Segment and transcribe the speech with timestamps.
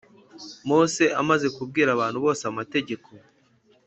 [0.69, 3.07] Mose amaze kubwira abantu bose amategeko